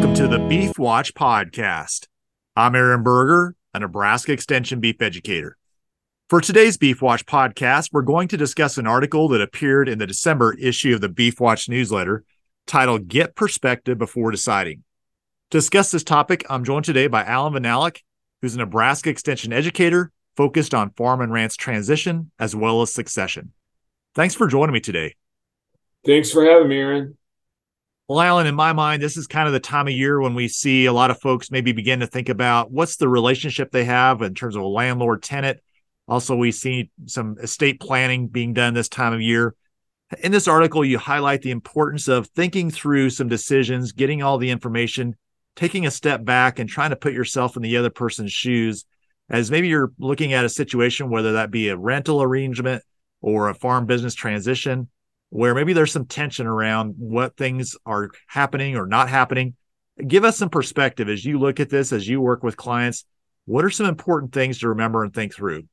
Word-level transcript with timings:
Welcome 0.00 0.14
to 0.14 0.28
the 0.28 0.38
Beef 0.48 0.78
Watch 0.78 1.12
podcast. 1.12 2.06
I'm 2.56 2.74
Aaron 2.74 3.02
Berger, 3.02 3.54
a 3.74 3.80
Nebraska 3.80 4.32
Extension 4.32 4.80
beef 4.80 5.02
educator. 5.02 5.58
For 6.30 6.40
today's 6.40 6.78
Beef 6.78 7.02
Watch 7.02 7.26
podcast, 7.26 7.90
we're 7.92 8.00
going 8.00 8.26
to 8.28 8.38
discuss 8.38 8.78
an 8.78 8.86
article 8.86 9.28
that 9.28 9.42
appeared 9.42 9.90
in 9.90 9.98
the 9.98 10.06
December 10.06 10.54
issue 10.54 10.94
of 10.94 11.02
the 11.02 11.10
Beef 11.10 11.38
Watch 11.38 11.68
newsletter 11.68 12.24
titled 12.66 13.08
Get 13.08 13.36
Perspective 13.36 13.98
Before 13.98 14.30
Deciding. 14.30 14.84
To 15.50 15.58
discuss 15.58 15.90
this 15.90 16.02
topic, 16.02 16.46
I'm 16.48 16.64
joined 16.64 16.86
today 16.86 17.06
by 17.06 17.22
Alan 17.22 17.52
Vyhnalek, 17.52 17.98
who's 18.40 18.54
a 18.54 18.58
Nebraska 18.58 19.10
Extension 19.10 19.52
educator 19.52 20.12
focused 20.34 20.72
on 20.72 20.92
farm 20.92 21.20
and 21.20 21.30
ranch 21.30 21.58
transition 21.58 22.30
as 22.38 22.56
well 22.56 22.80
as 22.80 22.90
succession. 22.90 23.52
Thanks 24.14 24.34
for 24.34 24.46
joining 24.46 24.72
me 24.72 24.80
today. 24.80 25.14
Thanks 26.06 26.30
for 26.30 26.42
having 26.46 26.68
me, 26.68 26.78
Aaron. 26.78 27.18
Well, 28.10 28.22
Alan, 28.22 28.48
in 28.48 28.56
my 28.56 28.72
mind, 28.72 29.00
this 29.00 29.16
is 29.16 29.28
kind 29.28 29.46
of 29.46 29.52
the 29.52 29.60
time 29.60 29.86
of 29.86 29.94
year 29.94 30.20
when 30.20 30.34
we 30.34 30.48
see 30.48 30.86
a 30.86 30.92
lot 30.92 31.12
of 31.12 31.20
folks 31.20 31.52
maybe 31.52 31.70
begin 31.70 32.00
to 32.00 32.08
think 32.08 32.28
about 32.28 32.72
what's 32.72 32.96
the 32.96 33.08
relationship 33.08 33.70
they 33.70 33.84
have 33.84 34.20
in 34.20 34.34
terms 34.34 34.56
of 34.56 34.62
a 34.62 34.66
landlord 34.66 35.22
tenant. 35.22 35.60
Also, 36.08 36.34
we 36.34 36.50
see 36.50 36.90
some 37.06 37.36
estate 37.40 37.78
planning 37.78 38.26
being 38.26 38.52
done 38.52 38.74
this 38.74 38.88
time 38.88 39.12
of 39.12 39.20
year. 39.20 39.54
In 40.24 40.32
this 40.32 40.48
article, 40.48 40.84
you 40.84 40.98
highlight 40.98 41.42
the 41.42 41.52
importance 41.52 42.08
of 42.08 42.26
thinking 42.26 42.68
through 42.68 43.10
some 43.10 43.28
decisions, 43.28 43.92
getting 43.92 44.24
all 44.24 44.38
the 44.38 44.50
information, 44.50 45.14
taking 45.54 45.86
a 45.86 45.90
step 45.92 46.24
back 46.24 46.58
and 46.58 46.68
trying 46.68 46.90
to 46.90 46.96
put 46.96 47.12
yourself 47.12 47.54
in 47.54 47.62
the 47.62 47.76
other 47.76 47.90
person's 47.90 48.32
shoes 48.32 48.86
as 49.28 49.52
maybe 49.52 49.68
you're 49.68 49.92
looking 50.00 50.32
at 50.32 50.44
a 50.44 50.48
situation, 50.48 51.10
whether 51.10 51.34
that 51.34 51.52
be 51.52 51.68
a 51.68 51.76
rental 51.76 52.24
arrangement 52.24 52.82
or 53.20 53.48
a 53.48 53.54
farm 53.54 53.86
business 53.86 54.16
transition, 54.16 54.88
where 55.30 55.54
maybe 55.54 55.72
there's 55.72 55.92
some 55.92 56.06
tension 56.06 56.46
around 56.46 56.94
what 56.98 57.36
things 57.36 57.76
are 57.86 58.10
happening 58.26 58.76
or 58.76 58.86
not 58.86 59.08
happening. 59.08 59.54
Give 60.06 60.24
us 60.24 60.36
some 60.36 60.50
perspective 60.50 61.08
as 61.08 61.24
you 61.24 61.38
look 61.38 61.60
at 61.60 61.70
this, 61.70 61.92
as 61.92 62.06
you 62.06 62.20
work 62.20 62.42
with 62.42 62.56
clients. 62.56 63.04
What 63.46 63.64
are 63.64 63.70
some 63.70 63.86
important 63.86 64.32
things 64.32 64.58
to 64.58 64.68
remember 64.68 65.02
and 65.04 65.14
think 65.14 65.34
through? 65.34 65.64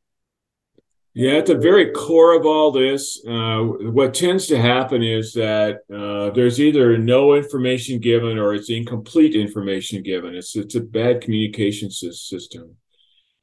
Yeah, 1.14 1.38
at 1.38 1.48
the 1.48 1.58
very 1.58 1.92
core 1.94 2.38
of 2.38 2.46
all 2.46 2.72
this, 2.72 3.20
uh, 3.28 3.62
what 3.62 4.14
tends 4.14 4.46
to 4.48 4.62
happen 4.62 5.02
is 5.02 5.34
that 5.34 5.78
uh, 5.92 6.30
there's 6.30 6.60
either 6.60 6.96
no 7.00 7.34
information 7.34 8.00
given 8.00 8.38
or 8.38 8.54
it's 8.54 8.70
incomplete 8.70 9.34
information 9.34 10.04
given. 10.04 10.36
It's 10.36 10.56
it's 10.56 10.76
a 10.76 10.80
bad 10.80 11.22
communication 11.22 11.90
system 11.90 12.76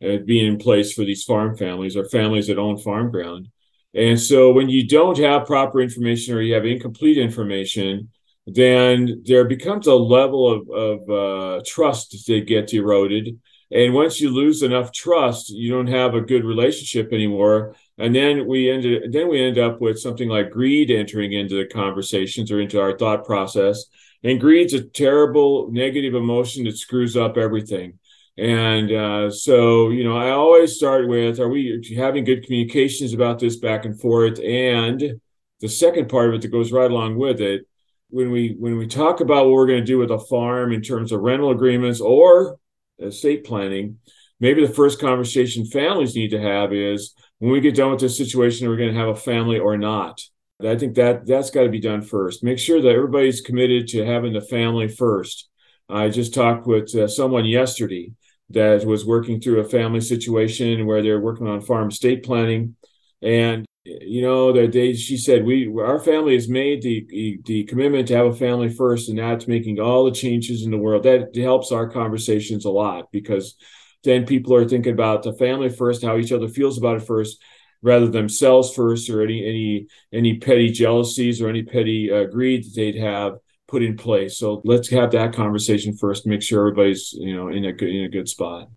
uh, 0.04 0.18
being 0.24 0.46
in 0.46 0.58
place 0.58 0.92
for 0.92 1.04
these 1.04 1.24
farm 1.24 1.56
families 1.56 1.96
or 1.96 2.04
families 2.04 2.46
that 2.46 2.58
own 2.58 2.78
farm 2.78 3.10
ground. 3.10 3.48
And 3.94 4.20
so 4.20 4.52
when 4.52 4.68
you 4.68 4.86
don't 4.86 5.18
have 5.18 5.46
proper 5.46 5.80
information 5.80 6.34
or 6.34 6.40
you 6.40 6.54
have 6.54 6.66
incomplete 6.66 7.18
information, 7.18 8.10
then 8.46 9.22
there 9.24 9.44
becomes 9.44 9.86
a 9.86 9.94
level 9.94 10.50
of, 10.50 10.68
of 10.70 11.10
uh, 11.10 11.62
trust 11.64 12.26
that 12.26 12.46
gets 12.46 12.72
eroded 12.72 13.38
and 13.74 13.92
once 13.92 14.20
you 14.20 14.30
lose 14.30 14.62
enough 14.62 14.92
trust, 14.92 15.50
you 15.50 15.72
don't 15.72 15.88
have 15.88 16.14
a 16.14 16.20
good 16.20 16.44
relationship 16.44 17.12
anymore. 17.12 17.74
And 17.98 18.14
then 18.14 18.46
we 18.46 18.70
ended 18.70 19.12
then 19.12 19.28
we 19.28 19.42
end 19.42 19.58
up 19.58 19.80
with 19.80 19.98
something 19.98 20.28
like 20.28 20.50
greed 20.50 20.92
entering 20.92 21.32
into 21.32 21.56
the 21.56 21.66
conversations 21.66 22.52
or 22.52 22.60
into 22.60 22.80
our 22.80 22.96
thought 22.96 23.24
process. 23.24 23.84
And 24.22 24.40
greed's 24.40 24.74
a 24.74 24.84
terrible 24.84 25.70
negative 25.72 26.14
emotion 26.14 26.64
that 26.64 26.78
screws 26.78 27.16
up 27.16 27.36
everything. 27.36 27.98
And 28.36 28.90
uh, 28.90 29.30
so, 29.30 29.90
you 29.90 30.02
know, 30.02 30.16
I 30.16 30.30
always 30.30 30.74
start 30.74 31.08
with 31.08 31.38
are 31.38 31.48
we 31.48 31.94
having 31.96 32.24
good 32.24 32.44
communications 32.44 33.12
about 33.12 33.38
this 33.38 33.56
back 33.56 33.84
and 33.84 33.98
forth? 33.98 34.40
And 34.40 35.20
the 35.60 35.68
second 35.68 36.08
part 36.08 36.28
of 36.28 36.34
it 36.34 36.42
that 36.42 36.48
goes 36.48 36.72
right 36.72 36.90
along 36.90 37.16
with 37.16 37.40
it, 37.40 37.66
when 38.10 38.30
we 38.30 38.56
when 38.58 38.76
we 38.76 38.86
talk 38.86 39.20
about 39.20 39.46
what 39.46 39.54
we're 39.54 39.66
going 39.66 39.80
to 39.80 39.86
do 39.86 39.98
with 39.98 40.10
a 40.10 40.18
farm 40.18 40.72
in 40.72 40.82
terms 40.82 41.12
of 41.12 41.20
rental 41.20 41.50
agreements 41.50 42.00
or 42.00 42.58
estate 42.98 43.44
planning, 43.44 43.98
maybe 44.40 44.66
the 44.66 44.72
first 44.72 45.00
conversation 45.00 45.64
families 45.64 46.16
need 46.16 46.30
to 46.30 46.40
have 46.40 46.72
is 46.72 47.14
when 47.38 47.52
we 47.52 47.60
get 47.60 47.76
done 47.76 47.90
with 47.90 48.00
this 48.00 48.16
situation, 48.16 48.66
are 48.66 48.70
we 48.70 48.76
going 48.76 48.92
to 48.92 48.98
have 48.98 49.08
a 49.08 49.16
family 49.16 49.58
or 49.58 49.76
not? 49.76 50.20
I 50.64 50.76
think 50.76 50.94
that 50.94 51.26
that's 51.26 51.50
got 51.50 51.64
to 51.64 51.68
be 51.68 51.80
done 51.80 52.02
first. 52.02 52.44
Make 52.44 52.58
sure 52.58 52.80
that 52.80 52.88
everybody's 52.88 53.40
committed 53.40 53.88
to 53.88 54.04
having 54.04 54.32
the 54.32 54.40
family 54.40 54.88
first. 54.88 55.48
I 55.88 56.08
just 56.08 56.32
talked 56.32 56.66
with 56.66 56.94
uh, 56.94 57.08
someone 57.08 57.44
yesterday 57.44 58.12
that 58.54 58.84
was 58.84 59.04
working 59.04 59.40
through 59.40 59.60
a 59.60 59.68
family 59.68 60.00
situation 60.00 60.86
where 60.86 61.02
they're 61.02 61.20
working 61.20 61.46
on 61.46 61.60
farm 61.60 61.88
estate 61.88 62.24
planning, 62.24 62.76
and 63.22 63.66
you 63.84 64.22
know 64.22 64.52
that 64.52 64.72
they 64.72 64.94
she 64.94 65.16
said 65.16 65.44
we 65.44 65.70
our 65.78 66.00
family 66.00 66.34
has 66.34 66.48
made 66.48 66.82
the 66.82 67.38
the 67.44 67.64
commitment 67.64 68.08
to 68.08 68.16
have 68.16 68.26
a 68.26 68.34
family 68.34 68.70
first 68.70 69.10
and 69.10 69.18
that's 69.18 69.46
making 69.46 69.78
all 69.78 70.04
the 70.06 70.10
changes 70.10 70.64
in 70.64 70.70
the 70.70 70.78
world. 70.78 71.02
That 71.02 71.36
helps 71.36 71.70
our 71.70 71.88
conversations 71.88 72.64
a 72.64 72.70
lot 72.70 73.12
because 73.12 73.56
then 74.02 74.26
people 74.26 74.54
are 74.54 74.68
thinking 74.68 74.92
about 74.92 75.22
the 75.22 75.34
family 75.34 75.68
first 75.68 76.02
how 76.02 76.16
each 76.16 76.32
other 76.32 76.48
feels 76.48 76.78
about 76.78 76.96
it 76.96 77.06
first 77.06 77.42
rather 77.82 78.08
themselves 78.08 78.74
first 78.74 79.10
or 79.10 79.22
any 79.22 79.46
any 79.46 79.86
any 80.12 80.38
petty 80.38 80.70
jealousies 80.70 81.42
or 81.42 81.48
any 81.48 81.62
petty 81.62 82.10
uh, 82.10 82.24
greed 82.24 82.64
that 82.64 82.74
they'd 82.74 82.96
have 82.96 83.34
put 83.68 83.82
in 83.82 83.96
place. 83.96 84.38
So 84.38 84.60
let's 84.64 84.88
have 84.90 85.10
that 85.12 85.34
conversation 85.34 85.96
first 85.96 86.26
make 86.26 86.42
sure 86.42 86.60
everybody's 86.60 87.12
you 87.12 87.34
know 87.34 87.48
in 87.48 87.64
a 87.64 87.72
good 87.72 87.88
in 87.88 88.04
a 88.04 88.08
good 88.08 88.28
spot. 88.28 88.68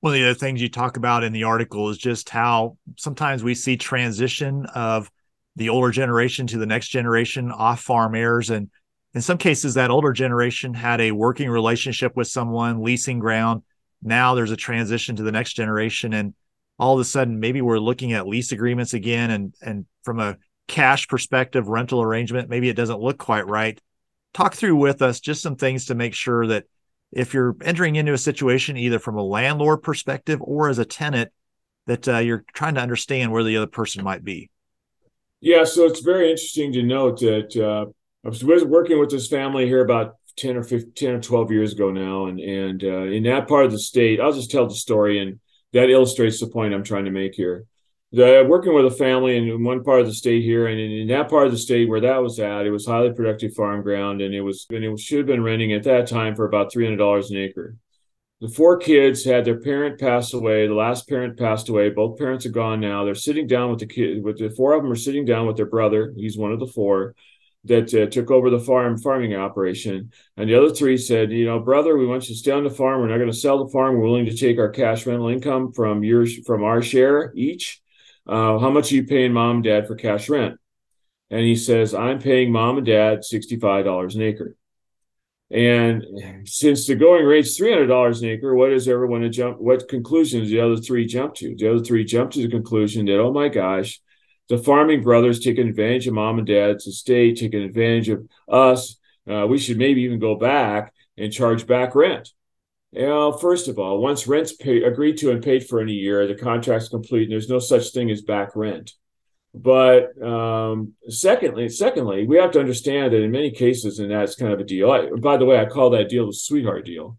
One 0.00 0.12
of 0.12 0.20
the 0.20 0.24
other 0.24 0.34
things 0.34 0.60
you 0.60 0.68
talk 0.68 0.96
about 0.96 1.24
in 1.24 1.32
the 1.32 1.44
article 1.44 1.88
is 1.88 1.98
just 1.98 2.28
how 2.28 2.76
sometimes 2.96 3.42
we 3.42 3.54
see 3.54 3.76
transition 3.76 4.66
of 4.74 5.10
the 5.56 5.70
older 5.70 5.90
generation 5.90 6.46
to 6.48 6.58
the 6.58 6.66
next 6.66 6.88
generation 6.88 7.50
off 7.50 7.80
farm 7.80 8.14
heirs. 8.14 8.50
And 8.50 8.70
in 9.14 9.22
some 9.22 9.38
cases 9.38 9.74
that 9.74 9.90
older 9.90 10.12
generation 10.12 10.74
had 10.74 11.00
a 11.00 11.12
working 11.12 11.48
relationship 11.48 12.14
with 12.14 12.28
someone 12.28 12.82
leasing 12.82 13.18
ground. 13.18 13.62
Now 14.02 14.34
there's 14.34 14.50
a 14.50 14.56
transition 14.56 15.16
to 15.16 15.22
the 15.22 15.32
next 15.32 15.54
generation. 15.54 16.12
And 16.12 16.34
all 16.78 16.94
of 16.94 17.00
a 17.00 17.04
sudden 17.04 17.40
maybe 17.40 17.62
we're 17.62 17.78
looking 17.78 18.12
at 18.12 18.28
lease 18.28 18.52
agreements 18.52 18.92
again. 18.92 19.30
And 19.30 19.54
and 19.62 19.86
from 20.04 20.20
a 20.20 20.36
cash 20.68 21.08
perspective 21.08 21.68
rental 21.68 22.02
arrangement 22.02 22.50
maybe 22.50 22.68
it 22.68 22.76
doesn't 22.76 23.00
look 23.00 23.18
quite 23.18 23.46
right. 23.46 23.80
Talk 24.34 24.54
through 24.54 24.76
with 24.76 25.02
us 25.02 25.20
just 25.20 25.42
some 25.42 25.56
things 25.56 25.86
to 25.86 25.94
make 25.94 26.14
sure 26.14 26.46
that 26.46 26.64
if 27.12 27.32
you're 27.32 27.56
entering 27.62 27.96
into 27.96 28.12
a 28.12 28.18
situation 28.18 28.76
either 28.76 28.98
from 28.98 29.16
a 29.16 29.22
landlord 29.22 29.82
perspective 29.82 30.40
or 30.42 30.68
as 30.68 30.78
a 30.78 30.84
tenant 30.84 31.30
that 31.86 32.08
uh, 32.08 32.18
you're 32.18 32.44
trying 32.52 32.74
to 32.74 32.80
understand 32.80 33.30
where 33.30 33.44
the 33.44 33.56
other 33.56 33.66
person 33.66 34.04
might 34.04 34.24
be. 34.24 34.50
Yeah 35.40 35.64
so 35.64 35.86
it's 35.86 36.00
very 36.00 36.30
interesting 36.30 36.72
to 36.72 36.82
note 36.82 37.20
that 37.20 37.56
uh, 37.56 37.86
i 38.24 38.28
was 38.28 38.44
working 38.44 38.98
with 38.98 39.10
this 39.10 39.28
family 39.28 39.66
here 39.66 39.82
about 39.82 40.16
10 40.36 40.56
or 40.56 40.62
15 40.62 40.92
10 40.94 41.14
or 41.14 41.20
12 41.20 41.50
years 41.50 41.72
ago 41.72 41.90
now 41.90 42.26
and 42.26 42.40
and 42.40 42.84
uh, 42.84 43.04
in 43.04 43.22
that 43.24 43.48
part 43.48 43.66
of 43.66 43.72
the 43.72 43.78
state 43.78 44.20
i'll 44.20 44.32
just 44.32 44.50
tell 44.50 44.66
the 44.66 44.74
story 44.74 45.20
and 45.20 45.38
that 45.72 45.90
illustrates 45.90 46.40
the 46.40 46.46
point 46.46 46.74
i'm 46.74 46.82
trying 46.82 47.04
to 47.04 47.10
make 47.10 47.34
here 47.34 47.64
the, 48.16 48.46
working 48.48 48.72
with 48.72 48.86
a 48.86 48.90
family 48.90 49.36
in 49.36 49.62
one 49.62 49.84
part 49.84 50.00
of 50.00 50.06
the 50.06 50.14
state 50.14 50.42
here, 50.42 50.68
and 50.68 50.80
in, 50.80 51.06
that 51.08 51.28
part 51.28 51.46
of 51.46 51.52
the 51.52 51.58
state 51.58 51.86
where 51.86 52.00
that 52.00 52.22
was 52.22 52.40
at, 52.40 52.64
it 52.64 52.70
was 52.70 52.86
highly 52.86 53.12
productive 53.12 53.52
farm 53.52 53.82
ground, 53.82 54.22
and 54.22 54.34
it 54.34 54.40
was 54.40 54.66
and 54.70 54.82
it 54.82 54.98
should 54.98 55.18
have 55.18 55.26
been 55.26 55.42
renting 55.42 55.74
at 55.74 55.82
that 55.82 56.06
time 56.06 56.34
for 56.34 56.46
about 56.46 56.72
three 56.72 56.84
hundred 56.84 56.96
dollars 56.96 57.30
an 57.30 57.36
acre. 57.36 57.76
The 58.40 58.48
four 58.48 58.78
kids 58.78 59.22
had 59.22 59.44
their 59.44 59.60
parent 59.60 60.00
pass 60.00 60.32
away. 60.32 60.66
The 60.66 60.74
last 60.74 61.06
parent 61.08 61.38
passed 61.38 61.68
away. 61.68 61.90
Both 61.90 62.18
parents 62.18 62.46
are 62.46 62.50
gone 62.50 62.80
now. 62.80 63.04
They're 63.04 63.14
sitting 63.14 63.46
down 63.46 63.70
with 63.70 63.80
the 63.80 63.86
kid. 63.86 64.24
With 64.24 64.38
the 64.38 64.48
four 64.48 64.72
of 64.72 64.82
them 64.82 64.92
are 64.92 64.96
sitting 64.96 65.26
down 65.26 65.46
with 65.46 65.56
their 65.56 65.66
brother. 65.66 66.14
He's 66.16 66.38
one 66.38 66.52
of 66.52 66.60
the 66.60 66.66
four 66.66 67.14
that 67.64 67.92
uh, 67.92 68.06
took 68.06 68.30
over 68.30 68.48
the 68.48 68.60
farm 68.60 68.96
farming 68.96 69.34
operation. 69.34 70.10
And 70.38 70.48
the 70.48 70.54
other 70.54 70.70
three 70.74 70.96
said, 70.96 71.32
you 71.32 71.44
know, 71.44 71.58
brother, 71.58 71.98
we 71.98 72.06
want 72.06 72.28
you 72.28 72.34
to 72.34 72.38
stay 72.38 72.52
on 72.52 72.64
the 72.64 72.70
farm. 72.70 73.00
We're 73.00 73.08
not 73.08 73.18
going 73.18 73.30
to 73.30 73.36
sell 73.36 73.62
the 73.62 73.72
farm. 73.72 73.96
We're 73.96 74.04
willing 74.04 74.26
to 74.26 74.36
take 74.36 74.58
our 74.58 74.70
cash 74.70 75.04
rental 75.04 75.28
income 75.28 75.72
from 75.72 76.02
yours 76.02 76.38
from 76.46 76.62
our 76.62 76.80
share 76.80 77.32
each 77.34 77.82
uh, 78.26 78.58
how 78.58 78.70
much 78.70 78.92
are 78.92 78.96
you 78.96 79.04
paying 79.04 79.32
mom 79.32 79.56
and 79.56 79.64
dad 79.64 79.86
for 79.86 79.94
cash 79.94 80.28
rent? 80.28 80.58
And 81.30 81.40
he 81.40 81.56
says, 81.56 81.94
I'm 81.94 82.20
paying 82.20 82.52
mom 82.52 82.78
and 82.78 82.86
dad 82.86 83.20
$65 83.20 84.14
an 84.14 84.22
acre. 84.22 84.56
And 85.50 86.04
since 86.44 86.86
the 86.86 86.96
going 86.96 87.24
rate's 87.24 87.58
$300 87.58 88.22
an 88.22 88.28
acre, 88.28 88.54
what 88.54 88.70
does 88.70 88.88
everyone 88.88 89.30
jump? 89.30 89.58
What 89.58 89.88
conclusions 89.88 90.50
the 90.50 90.60
other 90.60 90.76
three 90.76 91.06
jump 91.06 91.34
to? 91.36 91.54
The 91.56 91.70
other 91.70 91.84
three 91.84 92.04
jump 92.04 92.32
to 92.32 92.42
the 92.42 92.48
conclusion 92.48 93.06
that, 93.06 93.20
oh 93.20 93.32
my 93.32 93.48
gosh, 93.48 94.00
the 94.48 94.58
farming 94.58 95.02
brothers 95.02 95.40
taking 95.40 95.68
advantage 95.68 96.06
of 96.06 96.14
mom 96.14 96.38
and 96.38 96.46
dad's 96.46 96.86
estate, 96.86 97.38
taking 97.38 97.62
advantage 97.62 98.08
of 98.08 98.28
us. 98.48 98.96
Uh, 99.28 99.46
we 99.46 99.58
should 99.58 99.78
maybe 99.78 100.02
even 100.02 100.18
go 100.18 100.36
back 100.36 100.92
and 101.16 101.32
charge 101.32 101.66
back 101.66 101.94
rent. 101.94 102.30
Well, 102.96 103.36
first 103.36 103.68
of 103.68 103.78
all, 103.78 104.00
once 104.00 104.26
rent's 104.26 104.52
agreed 104.52 105.18
to 105.18 105.30
and 105.30 105.42
paid 105.42 105.66
for 105.66 105.80
in 105.82 105.88
a 105.88 105.92
year, 105.92 106.26
the 106.26 106.34
contract's 106.34 106.88
complete, 106.88 107.24
and 107.24 107.32
there's 107.32 107.48
no 107.48 107.58
such 107.58 107.90
thing 107.90 108.10
as 108.10 108.22
back 108.22 108.56
rent. 108.56 108.92
But 109.54 110.20
um, 110.22 110.94
secondly, 111.08 111.68
secondly, 111.68 112.26
we 112.26 112.36
have 112.36 112.52
to 112.52 112.60
understand 112.60 113.12
that 113.12 113.22
in 113.22 113.30
many 113.30 113.50
cases, 113.50 113.98
and 113.98 114.10
that's 114.10 114.34
kind 114.34 114.52
of 114.52 114.60
a 114.60 114.64
deal. 114.64 114.90
I, 114.90 115.10
by 115.20 115.36
the 115.36 115.44
way, 115.44 115.58
I 115.58 115.66
call 115.66 115.90
that 115.90 116.08
deal 116.08 116.26
the 116.26 116.32
sweetheart 116.32 116.86
deal. 116.86 117.18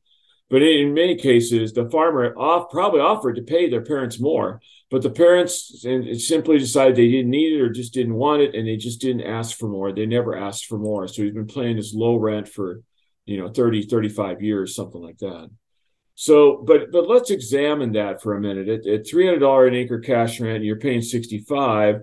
But 0.50 0.62
in, 0.62 0.88
in 0.88 0.94
many 0.94 1.16
cases, 1.16 1.74
the 1.74 1.90
farmer 1.90 2.34
off 2.38 2.72
probably 2.72 3.02
offered 3.02 3.36
to 3.36 3.42
pay 3.42 3.70
their 3.70 3.84
parents 3.84 4.20
more, 4.20 4.62
but 4.90 5.02
the 5.02 5.10
parents 5.10 5.86
simply 6.20 6.58
decided 6.58 6.96
they 6.96 7.10
didn't 7.10 7.32
need 7.32 7.54
it 7.54 7.62
or 7.62 7.70
just 7.70 7.94
didn't 7.94 8.16
want 8.16 8.42
it, 8.42 8.56
and 8.56 8.68
they 8.68 8.78
just 8.78 9.02
didn't 9.02 9.28
ask 9.28 9.58
for 9.58 9.68
more. 9.68 9.92
They 9.92 10.06
never 10.06 10.36
asked 10.36 10.66
for 10.66 10.78
more. 10.78 11.08
So 11.08 11.24
he's 11.24 11.34
been 11.34 11.48
paying 11.48 11.76
this 11.76 11.94
low 11.94 12.16
rent 12.16 12.48
for 12.48 12.82
you 13.28 13.38
know 13.38 13.50
30 13.50 13.84
35 13.84 14.42
years 14.42 14.74
something 14.74 15.02
like 15.02 15.18
that 15.18 15.50
so 16.20 16.64
but 16.66 16.92
but 16.92 17.08
let's 17.08 17.30
examine 17.30 17.92
that 17.92 18.24
for 18.24 18.34
a 18.34 18.42
minute. 18.42 18.68
At, 18.68 18.88
at 18.88 19.06
$300 19.06 19.68
an 19.68 19.76
acre 19.76 20.00
cash 20.00 20.40
rent 20.40 20.64
you're 20.64 20.80
paying 20.80 21.04
65 21.04 22.02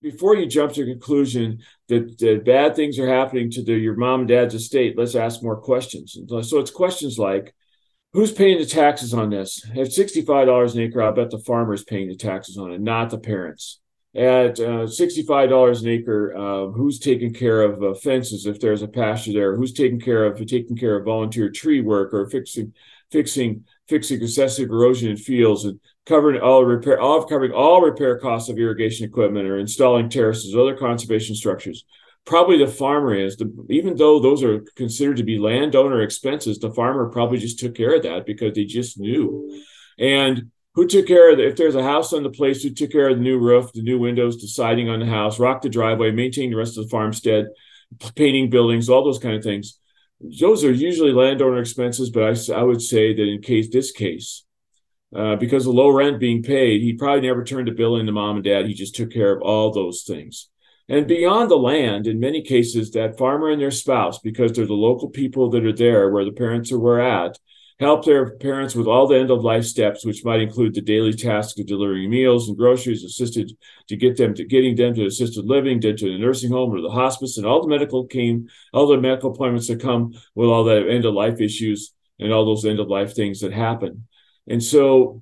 before 0.00 0.36
you 0.36 0.46
jump 0.46 0.72
to 0.74 0.84
the 0.84 0.92
conclusion 0.92 1.58
that, 1.88 2.16
that 2.18 2.44
bad 2.44 2.76
things 2.76 2.96
are 3.00 3.08
happening 3.08 3.50
to 3.50 3.64
the, 3.64 3.72
your 3.72 3.96
mom 3.96 4.20
and 4.20 4.28
dad's 4.28 4.54
estate 4.54 4.96
let's 4.96 5.16
ask 5.16 5.42
more 5.42 5.60
questions. 5.60 6.16
So 6.42 6.60
it's 6.60 6.70
questions 6.70 7.18
like 7.18 7.56
who's 8.12 8.30
paying 8.30 8.58
the 8.58 8.66
taxes 8.66 9.12
on 9.12 9.30
this? 9.30 9.68
At 9.72 9.88
$65 9.88 10.74
an 10.74 10.80
acre 10.82 11.02
i 11.02 11.10
bet 11.10 11.30
the 11.30 11.40
farmer 11.40 11.74
is 11.74 11.82
paying 11.82 12.06
the 12.06 12.14
taxes 12.14 12.56
on 12.56 12.70
it 12.70 12.80
not 12.80 13.10
the 13.10 13.18
parents. 13.18 13.80
At 14.14 14.60
uh, 14.60 14.86
$65 14.86 15.82
an 15.82 15.88
acre, 15.88 16.34
uh, 16.34 16.70
who's 16.70 16.98
taking 16.98 17.34
care 17.34 17.60
of 17.62 17.82
uh, 17.82 17.92
fences 17.94 18.46
if 18.46 18.60
there's 18.60 18.80
a 18.80 18.88
pasture 18.88 19.34
there? 19.34 19.56
Who's 19.56 19.74
taking 19.74 20.00
care 20.00 20.24
of 20.24 20.38
taking 20.46 20.74
care 20.76 20.96
of 20.96 21.04
volunteer 21.04 21.50
tree 21.50 21.82
work 21.82 22.14
or 22.14 22.30
fixing 22.30 22.72
fixing 23.10 23.64
fixing 23.88 24.20
excessive 24.20 24.68
erosion 24.68 25.10
in 25.10 25.16
fields 25.16 25.64
and 25.64 25.78
covering 26.06 26.40
all 26.40 26.64
repair 26.64 27.00
all 27.00 27.24
covering 27.24 27.52
all 27.52 27.80
repair 27.80 28.18
costs 28.18 28.48
of 28.48 28.58
irrigation 28.58 29.06
equipment 29.06 29.46
or 29.46 29.58
installing 29.58 30.08
terraces, 30.08 30.54
or 30.54 30.62
other 30.62 30.76
conservation 30.76 31.34
structures. 31.34 31.84
Probably 32.24 32.58
the 32.58 32.66
farmer 32.66 33.14
is 33.14 33.36
the, 33.36 33.52
even 33.70 33.96
though 33.96 34.18
those 34.18 34.42
are 34.42 34.64
considered 34.74 35.18
to 35.18 35.22
be 35.22 35.38
landowner 35.38 36.02
expenses, 36.02 36.58
the 36.58 36.72
farmer 36.72 37.08
probably 37.08 37.38
just 37.38 37.60
took 37.60 37.76
care 37.76 37.94
of 37.94 38.02
that 38.02 38.26
because 38.26 38.54
they 38.54 38.64
just 38.64 38.98
knew. 38.98 39.62
And 39.96 40.50
who 40.74 40.88
took 40.88 41.06
care 41.06 41.30
of 41.30 41.38
the, 41.38 41.46
if 41.46 41.56
there's 41.56 41.76
a 41.76 41.82
house 41.84 42.12
on 42.12 42.24
the 42.24 42.30
place, 42.30 42.62
who 42.62 42.70
took 42.70 42.90
care 42.90 43.08
of 43.08 43.16
the 43.16 43.22
new 43.22 43.38
roof, 43.38 43.72
the 43.72 43.82
new 43.82 43.98
windows, 43.98 44.40
the 44.40 44.48
siding 44.48 44.88
on 44.90 44.98
the 44.98 45.06
house, 45.06 45.38
rock 45.38 45.62
the 45.62 45.68
driveway, 45.68 46.10
maintain 46.10 46.50
the 46.50 46.56
rest 46.56 46.76
of 46.76 46.84
the 46.84 46.90
farmstead, 46.90 47.46
painting 48.16 48.50
buildings, 48.50 48.88
all 48.88 49.04
those 49.04 49.20
kind 49.20 49.36
of 49.36 49.44
things. 49.44 49.78
Those 50.20 50.64
are 50.64 50.72
usually 50.72 51.12
landowner 51.12 51.58
expenses, 51.58 52.10
but 52.10 52.22
I, 52.22 52.58
I 52.58 52.62
would 52.62 52.80
say 52.80 53.14
that 53.14 53.28
in 53.28 53.42
case 53.42 53.68
this 53.70 53.92
case, 53.92 54.44
uh, 55.14 55.36
because 55.36 55.66
of 55.66 55.74
low 55.74 55.90
rent 55.90 56.18
being 56.18 56.42
paid, 56.42 56.82
he 56.82 56.94
probably 56.94 57.26
never 57.26 57.44
turned 57.44 57.68
a 57.68 57.72
bill 57.72 57.96
in 57.96 58.06
to 58.06 58.12
mom 58.12 58.36
and 58.36 58.44
dad. 58.44 58.66
He 58.66 58.74
just 58.74 58.94
took 58.94 59.12
care 59.12 59.34
of 59.34 59.42
all 59.42 59.72
those 59.72 60.02
things. 60.02 60.48
And 60.88 61.06
beyond 61.06 61.50
the 61.50 61.56
land, 61.56 62.06
in 62.06 62.20
many 62.20 62.42
cases, 62.42 62.92
that 62.92 63.18
farmer 63.18 63.50
and 63.50 63.60
their 63.60 63.70
spouse, 63.70 64.18
because 64.20 64.52
they're 64.52 64.66
the 64.66 64.74
local 64.74 65.08
people 65.08 65.50
that 65.50 65.64
are 65.64 65.72
there 65.72 66.10
where 66.10 66.24
the 66.24 66.32
parents 66.32 66.70
are 66.70 66.78
were 66.78 67.00
at, 67.00 67.38
help 67.78 68.04
their 68.04 68.36
parents 68.36 68.74
with 68.74 68.86
all 68.86 69.06
the 69.06 69.18
end 69.18 69.30
of 69.30 69.44
life 69.44 69.64
steps, 69.64 70.04
which 70.04 70.24
might 70.24 70.40
include 70.40 70.74
the 70.74 70.80
daily 70.80 71.12
task 71.12 71.58
of 71.58 71.66
delivering 71.66 72.08
meals 72.08 72.48
and 72.48 72.56
groceries, 72.56 73.04
assisted 73.04 73.52
to 73.88 73.96
get 73.96 74.16
them 74.16 74.34
to 74.34 74.44
getting 74.44 74.74
them 74.74 74.94
to 74.94 75.04
assisted 75.04 75.44
living, 75.44 75.78
did 75.78 75.98
to 75.98 76.10
the 76.10 76.18
nursing 76.18 76.50
home 76.50 76.72
or 76.72 76.80
the 76.80 76.90
hospice, 76.90 77.36
and 77.36 77.46
all 77.46 77.60
the 77.60 77.68
medical 77.68 78.06
came, 78.06 78.48
all 78.72 78.86
the 78.86 78.96
medical 78.96 79.30
appointments 79.30 79.68
that 79.68 79.82
come 79.82 80.12
with 80.34 80.48
all 80.48 80.64
the 80.64 80.88
end 80.88 81.04
of 81.04 81.12
life 81.12 81.40
issues 81.40 81.92
and 82.18 82.32
all 82.32 82.46
those 82.46 82.64
end 82.64 82.80
of 82.80 82.88
life 82.88 83.14
things 83.14 83.40
that 83.40 83.52
happen. 83.52 84.06
And 84.48 84.62
so, 84.62 85.20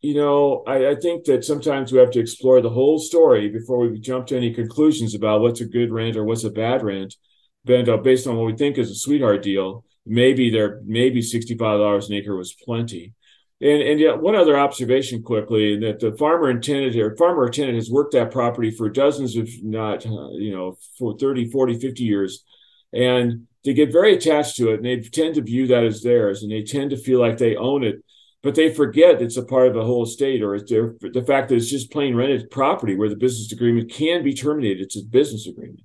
you 0.00 0.14
know, 0.14 0.62
I, 0.64 0.90
I 0.90 0.94
think 0.94 1.24
that 1.24 1.44
sometimes 1.44 1.90
we 1.90 1.98
have 1.98 2.12
to 2.12 2.20
explore 2.20 2.60
the 2.60 2.70
whole 2.70 3.00
story 3.00 3.48
before 3.48 3.80
we 3.80 3.98
jump 3.98 4.28
to 4.28 4.36
any 4.36 4.54
conclusions 4.54 5.14
about 5.14 5.40
what's 5.40 5.60
a 5.60 5.66
good 5.66 5.90
rent 5.90 6.16
or 6.16 6.24
what's 6.24 6.44
a 6.44 6.50
bad 6.50 6.84
rent, 6.84 7.16
based 7.64 8.28
on 8.28 8.36
what 8.36 8.46
we 8.46 8.54
think 8.54 8.78
is 8.78 8.90
a 8.90 8.94
sweetheart 8.94 9.42
deal 9.42 9.84
maybe 10.06 10.50
there 10.50 10.80
maybe 10.84 11.20
$65 11.20 12.06
an 12.06 12.14
acre 12.14 12.36
was 12.36 12.54
plenty. 12.54 13.12
And 13.60 13.82
and 13.82 14.00
yet 14.00 14.20
one 14.20 14.36
other 14.36 14.58
observation 14.58 15.22
quickly 15.22 15.78
that 15.80 16.00
the 16.00 16.12
farmer 16.12 16.50
intended 16.50 16.94
here, 16.94 17.16
farmer 17.16 17.48
tenant 17.48 17.76
has 17.76 17.90
worked 17.90 18.12
that 18.12 18.30
property 18.30 18.70
for 18.70 18.88
dozens 18.88 19.36
if 19.36 19.50
not 19.62 20.06
uh, 20.06 20.30
you 20.32 20.54
know 20.54 20.76
for 20.98 21.16
30 21.18 21.50
40 21.50 21.78
50 21.78 22.04
years. 22.04 22.44
And 22.92 23.46
they 23.64 23.74
get 23.74 23.92
very 23.92 24.14
attached 24.14 24.56
to 24.56 24.70
it 24.70 24.76
and 24.76 24.84
they 24.84 25.00
tend 25.00 25.34
to 25.34 25.42
view 25.42 25.66
that 25.66 25.84
as 25.84 26.02
theirs 26.02 26.42
and 26.42 26.52
they 26.52 26.62
tend 26.62 26.90
to 26.90 26.96
feel 26.96 27.20
like 27.20 27.38
they 27.38 27.56
own 27.56 27.82
it. 27.82 27.96
But 28.42 28.54
they 28.54 28.72
forget 28.72 29.20
it's 29.20 29.38
a 29.38 29.44
part 29.44 29.66
of 29.66 29.74
the 29.74 29.82
whole 29.82 30.04
estate 30.04 30.40
or 30.40 30.60
the 30.60 31.24
fact 31.26 31.48
that 31.48 31.56
it's 31.56 31.70
just 31.70 31.90
plain 31.90 32.14
rented 32.14 32.48
property 32.50 32.94
where 32.94 33.08
the 33.08 33.16
business 33.16 33.50
agreement 33.50 33.90
can 33.90 34.22
be 34.22 34.34
terminated. 34.34 34.82
It's 34.82 34.96
a 34.96 35.02
business 35.02 35.48
agreement 35.48 35.80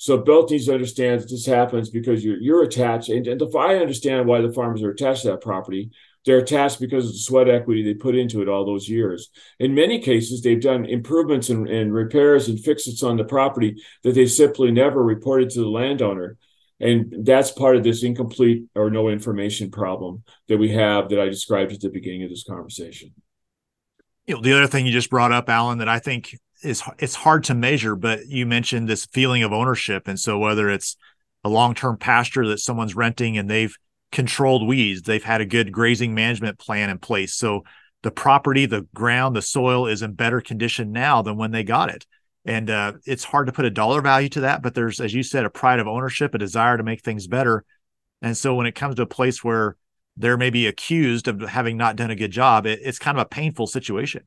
so 0.00 0.16
Belt 0.16 0.50
needs 0.50 0.64
to 0.64 0.72
understand 0.72 1.20
that 1.20 1.28
this 1.28 1.44
happens 1.44 1.90
because 1.90 2.24
you're 2.24 2.38
you're 2.38 2.62
attached, 2.62 3.10
and, 3.10 3.26
and 3.26 3.38
the, 3.38 3.46
I 3.58 3.76
understand 3.76 4.26
why 4.26 4.40
the 4.40 4.50
farmers 4.50 4.82
are 4.82 4.92
attached 4.92 5.22
to 5.22 5.28
that 5.28 5.42
property. 5.42 5.90
They're 6.24 6.38
attached 6.38 6.80
because 6.80 7.04
of 7.04 7.12
the 7.12 7.18
sweat 7.18 7.50
equity 7.50 7.82
they 7.82 7.92
put 7.92 8.16
into 8.16 8.40
it 8.40 8.48
all 8.48 8.64
those 8.64 8.88
years. 8.88 9.28
In 9.58 9.74
many 9.74 10.00
cases, 10.00 10.40
they've 10.40 10.60
done 10.60 10.86
improvements 10.86 11.50
and, 11.50 11.68
and 11.68 11.92
repairs 11.92 12.48
and 12.48 12.58
fixes 12.58 13.02
on 13.02 13.18
the 13.18 13.24
property 13.24 13.76
that 14.02 14.14
they 14.14 14.24
simply 14.24 14.70
never 14.70 15.02
reported 15.02 15.50
to 15.50 15.60
the 15.60 15.68
landowner. 15.68 16.38
And 16.80 17.14
that's 17.26 17.50
part 17.50 17.76
of 17.76 17.84
this 17.84 18.02
incomplete 18.02 18.64
or 18.74 18.90
no 18.90 19.10
information 19.10 19.70
problem 19.70 20.22
that 20.48 20.56
we 20.56 20.70
have 20.70 21.10
that 21.10 21.20
I 21.20 21.26
described 21.26 21.72
at 21.72 21.80
the 21.80 21.90
beginning 21.90 22.22
of 22.22 22.30
this 22.30 22.44
conversation. 22.44 23.12
You 24.26 24.36
know, 24.36 24.40
the 24.40 24.54
other 24.54 24.66
thing 24.66 24.86
you 24.86 24.92
just 24.92 25.10
brought 25.10 25.32
up, 25.32 25.50
Alan, 25.50 25.78
that 25.78 25.90
I 25.90 25.98
think 25.98 26.38
is 26.62 26.82
it's 26.98 27.14
hard 27.14 27.44
to 27.44 27.54
measure, 27.54 27.96
but 27.96 28.26
you 28.26 28.46
mentioned 28.46 28.88
this 28.88 29.06
feeling 29.06 29.42
of 29.42 29.52
ownership. 29.52 30.08
And 30.08 30.18
so 30.18 30.38
whether 30.38 30.70
it's 30.70 30.96
a 31.44 31.48
long-term 31.48 31.96
pasture 31.98 32.46
that 32.48 32.58
someone's 32.58 32.94
renting 32.94 33.38
and 33.38 33.48
they've 33.48 33.76
controlled 34.12 34.66
weeds, 34.66 35.02
they've 35.02 35.24
had 35.24 35.40
a 35.40 35.46
good 35.46 35.72
grazing 35.72 36.14
management 36.14 36.58
plan 36.58 36.90
in 36.90 36.98
place. 36.98 37.34
So 37.34 37.64
the 38.02 38.10
property, 38.10 38.66
the 38.66 38.86
ground, 38.94 39.36
the 39.36 39.42
soil 39.42 39.86
is 39.86 40.02
in 40.02 40.12
better 40.12 40.40
condition 40.40 40.92
now 40.92 41.22
than 41.22 41.36
when 41.36 41.50
they 41.50 41.64
got 41.64 41.90
it. 41.90 42.06
And 42.44 42.70
uh, 42.70 42.94
it's 43.04 43.24
hard 43.24 43.46
to 43.46 43.52
put 43.52 43.66
a 43.66 43.70
dollar 43.70 44.00
value 44.00 44.30
to 44.30 44.40
that, 44.42 44.62
but 44.62 44.74
there's, 44.74 45.00
as 45.00 45.12
you 45.12 45.22
said, 45.22 45.44
a 45.44 45.50
pride 45.50 45.78
of 45.78 45.86
ownership, 45.86 46.34
a 46.34 46.38
desire 46.38 46.76
to 46.76 46.82
make 46.82 47.02
things 47.02 47.26
better. 47.26 47.64
And 48.22 48.36
so 48.36 48.54
when 48.54 48.66
it 48.66 48.74
comes 48.74 48.94
to 48.96 49.02
a 49.02 49.06
place 49.06 49.44
where 49.44 49.76
they're 50.16 50.38
maybe 50.38 50.66
accused 50.66 51.28
of 51.28 51.40
having 51.42 51.76
not 51.76 51.96
done 51.96 52.10
a 52.10 52.16
good 52.16 52.30
job, 52.30 52.66
it, 52.66 52.80
it's 52.82 52.98
kind 52.98 53.18
of 53.18 53.22
a 53.22 53.28
painful 53.28 53.66
situation. 53.66 54.24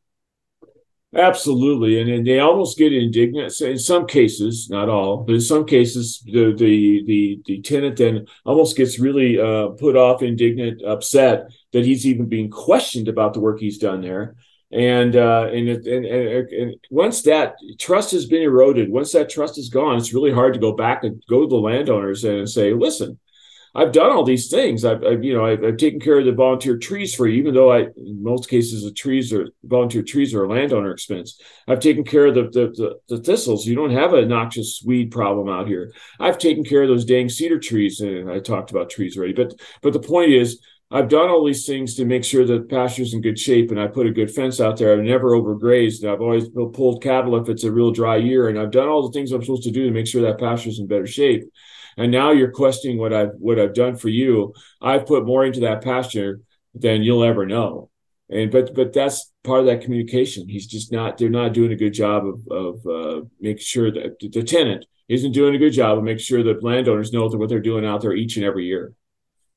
Absolutely, 1.16 2.02
and, 2.02 2.10
and 2.10 2.26
they 2.26 2.40
almost 2.40 2.76
get 2.76 2.92
indignant. 2.92 3.62
In 3.62 3.78
some 3.78 4.08
cases, 4.08 4.68
not 4.72 4.90
all, 4.90 5.18
but 5.18 5.36
in 5.36 5.42
some 5.42 5.64
cases, 5.64 6.24
the 6.26 6.54
the 6.58 7.04
the, 7.06 7.42
the 7.46 7.62
tenant 7.62 7.98
then 7.98 8.26
almost 8.46 8.76
gets 8.76 8.98
really 8.98 9.40
uh, 9.40 9.68
put 9.78 9.96
off, 9.96 10.24
indignant, 10.24 10.82
upset 10.82 11.52
that 11.72 11.86
he's 11.86 12.08
even 12.08 12.26
being 12.28 12.50
questioned 12.50 13.08
about 13.08 13.36
the 13.36 13.40
work 13.42 13.60
he's 13.60 13.78
done 13.78 14.02
there. 14.02 14.36
And 14.72 15.16
uh, 15.16 15.50
and, 15.54 15.70
and, 15.70 16.06
and 16.06 16.50
and 16.50 16.76
once 16.90 17.22
that 17.24 17.58
trust 17.80 18.10
has 18.12 18.26
been 18.26 18.42
eroded, 18.42 18.90
once 18.90 19.12
that 19.12 19.30
trust 19.30 19.60
is 19.60 19.70
gone, 19.70 19.98
it's 19.98 20.16
really 20.16 20.34
hard 20.34 20.56
to 20.56 20.60
go 20.60 20.72
back 20.72 21.04
and 21.04 21.22
go 21.30 21.42
to 21.42 21.48
the 21.48 21.58
landowners 21.58 22.24
and 22.24 22.50
say, 22.50 22.74
"Listen, 22.74 23.20
I've 23.76 23.92
done 23.92 24.12
all 24.12 24.24
these 24.24 24.50
things. 24.50 24.86
I've, 24.86 25.04
I've 25.04 25.24
you 25.24 25.34
know, 25.34 25.46
I've, 25.46 25.64
I've, 25.64 25.78
taken 25.78 26.00
care 26.00 26.20
of 26.20 26.26
the 26.26 26.32
volunteer 26.32 26.78
trees 26.78 27.16
for 27.16 27.28
you, 27.28 27.40
even 27.40 27.56
though 27.56 27.72
I, 27.72 27.88
in 27.98 28.22
most 28.22 28.48
cases, 28.48 28.84
the 28.84 28.92
trees 28.92 29.34
are 29.34 29.48
volunteer 29.64 30.04
trees 30.04 30.34
are 30.34 30.44
a 30.44 30.48
landowner 30.48 30.92
expense. 30.92 31.42
I've 31.68 31.80
taken 31.80 32.04
care 32.04 32.28
of 32.28 32.36
the, 32.36 32.44
the, 32.44 33.00
the, 33.10 33.16
the 33.16 33.24
thistles. 33.24 33.66
You 33.66 33.76
don't 33.76 33.92
have 33.92 34.14
a 34.14 34.26
noxious 34.26 34.84
weed 34.86 35.10
problem 35.10 35.50
out 35.50 35.68
here. 35.68 35.92
I've 36.20 36.38
taken 36.38 36.64
care 36.64 36.84
of 36.84 36.90
those 36.90 37.06
dang 37.06 37.30
cedar 37.30 37.60
trees. 37.60 38.00
And 38.00 38.30
I 38.30 38.40
talked 38.40 38.70
about 38.70 38.92
trees 38.92 39.18
already, 39.18 39.34
but, 39.34 39.54
but 39.82 39.94
the 39.94 40.00
point 40.00 40.32
is, 40.32 40.62
I've 40.92 41.10
done 41.10 41.30
all 41.30 41.44
these 41.44 41.66
things 41.66 41.96
to 41.96 42.06
make 42.06 42.24
sure 42.24 42.46
that 42.46 42.70
pasture's 42.70 43.16
in 43.16 43.22
good 43.22 43.40
shape, 43.40 43.72
and 43.72 43.80
I 43.80 43.88
put 43.88 44.06
a 44.06 44.12
good 44.12 44.30
fence 44.30 44.62
out 44.62 44.78
there. 44.78 44.94
I've 44.94 45.04
never 45.04 45.32
overgrazed. 45.32 46.08
I've 46.08 46.22
always 46.22 46.50
pulled 46.50 47.02
cattle 47.02 47.36
if 47.38 47.50
it's 47.50 47.64
a 47.64 47.72
real 47.72 47.90
dry 47.90 48.18
year, 48.18 48.48
and 48.48 48.60
I've 48.60 48.70
done 48.70 48.88
all 48.88 49.02
the 49.02 49.12
things 49.12 49.32
I'm 49.32 49.42
supposed 49.42 49.64
to 49.64 49.72
do 49.72 49.88
to 49.88 49.92
make 49.92 50.06
sure 50.06 50.22
that 50.22 50.38
pasture's 50.38 50.78
in 50.78 50.86
better 50.86 51.08
shape 51.08 51.46
and 51.98 52.12
now 52.12 52.32
you're 52.32 52.52
questioning 52.52 52.98
what 52.98 53.14
I've 53.14 53.32
what 53.40 53.60
I've 53.60 53.74
done 53.74 53.96
for 53.96 54.10
you. 54.10 54.54
I've 54.82 55.06
put 55.06 55.26
more 55.26 55.46
into 55.46 55.62
that 55.62 55.84
pasture 55.84 56.42
than 56.74 57.04
you'll 57.04 57.24
ever 57.24 57.46
know. 57.46 57.90
And 58.30 58.52
but 58.52 58.74
but 58.74 58.94
that's 58.94 59.32
part 59.44 59.62
of 59.62 59.66
that 59.68 59.82
communication. 59.82 60.48
He's 60.48 60.68
just 60.68 60.92
not 60.92 61.18
they're 61.18 61.30
not 61.30 61.54
doing 61.54 61.72
a 61.72 61.76
good 61.76 61.94
job 61.94 62.24
of 62.26 62.48
of 62.50 62.88
uh, 62.88 63.26
making 63.40 63.64
sure 63.64 63.92
that 63.92 64.18
the 64.20 64.44
tenant 64.44 64.86
isn't 65.10 65.34
doing 65.34 65.56
a 65.56 65.60
good 65.60 65.72
job 65.72 65.98
of 65.98 66.04
making 66.04 66.24
sure 66.24 66.44
that 66.44 66.64
landowners 66.64 67.12
know 67.12 67.28
what 67.28 67.50
they're 67.50 67.60
doing 67.60 67.86
out 67.86 68.02
there 68.02 68.14
each 68.14 68.38
and 68.38 68.46
every 68.46 68.66
year. 68.66 68.94